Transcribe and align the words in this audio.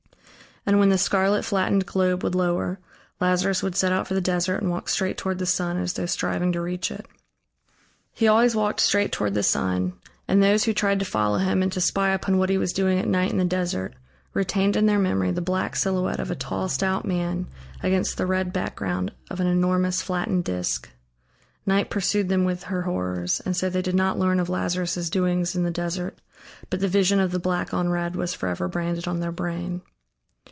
And 0.63 0.77
when 0.77 0.89
the 0.89 0.97
scarlet, 0.99 1.43
flattened 1.43 1.87
globe 1.87 2.21
would 2.23 2.35
lower, 2.35 2.77
Lazarus 3.19 3.63
would 3.63 3.75
set 3.75 3.91
out 3.91 4.07
for 4.07 4.13
the 4.13 4.21
desert 4.21 4.61
and 4.61 4.69
walk 4.69 4.89
straight 4.89 5.17
toward 5.17 5.39
the 5.39 5.47
sun, 5.47 5.75
as 5.77 5.93
though 5.93 6.05
striving 6.05 6.51
to 6.51 6.61
reach 6.61 6.91
it. 6.91 7.07
He 8.13 8.27
always 8.27 8.55
walked 8.55 8.79
straight 8.79 9.11
toward 9.11 9.33
the 9.33 9.41
sun 9.41 9.93
and 10.27 10.41
those 10.41 10.63
who 10.65 10.73
tried 10.75 10.99
to 10.99 11.03
follow 11.05 11.39
him 11.39 11.63
and 11.63 11.71
to 11.71 11.81
spy 11.81 12.11
upon 12.11 12.37
what 12.37 12.51
he 12.51 12.59
was 12.59 12.73
doing 12.73 12.99
at 12.99 13.07
night 13.07 13.31
in 13.31 13.39
the 13.39 13.43
desert, 13.43 13.95
retained 14.35 14.75
in 14.75 14.85
their 14.85 14.99
memory 14.99 15.31
the 15.31 15.41
black 15.41 15.75
silhouette 15.75 16.19
of 16.19 16.29
a 16.29 16.35
tall 16.35 16.69
stout 16.69 17.05
man 17.05 17.47
against 17.81 18.17
the 18.17 18.27
red 18.27 18.53
background 18.53 19.11
of 19.31 19.39
an 19.39 19.47
enormous 19.47 20.03
flattened 20.03 20.43
disc. 20.43 20.91
Night 21.65 21.89
pursued 21.89 22.29
them 22.29 22.45
with 22.45 22.65
her 22.65 22.83
horrors, 22.83 23.41
and 23.47 23.57
so 23.57 23.67
they 23.67 23.81
did 23.81 23.95
not 23.95 24.19
learn 24.19 24.39
of 24.39 24.47
Lazarus' 24.47 25.09
doings 25.09 25.55
in 25.55 25.63
the 25.63 25.71
desert, 25.71 26.21
but 26.69 26.79
the 26.81 26.87
vision 26.87 27.19
of 27.19 27.31
the 27.31 27.39
black 27.39 27.73
on 27.73 27.89
red 27.89 28.15
was 28.15 28.35
forever 28.35 28.67
branded 28.67 29.07
on 29.07 29.21
their 29.21 29.31
brain. 29.31 29.81